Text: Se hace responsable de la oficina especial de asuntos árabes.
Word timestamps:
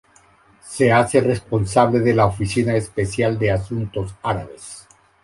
Se 0.65 0.91
hace 0.91 1.21
responsable 1.21 1.99
de 1.99 2.15
la 2.15 2.25
oficina 2.25 2.75
especial 2.75 3.37
de 3.37 3.51
asuntos 3.51 4.15
árabes. 4.23 4.87